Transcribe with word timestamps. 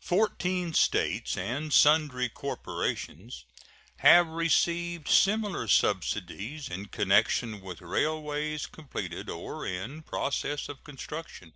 Fourteen 0.00 0.72
States 0.72 1.36
and 1.36 1.70
sundry 1.70 2.30
corporations 2.30 3.44
have 3.98 4.28
received 4.28 5.08
similar 5.08 5.68
subsidies 5.68 6.70
in 6.70 6.86
connection 6.86 7.60
with 7.60 7.82
railways 7.82 8.64
completed 8.64 9.28
or 9.28 9.66
in 9.66 10.00
process 10.02 10.70
of 10.70 10.82
construction. 10.84 11.52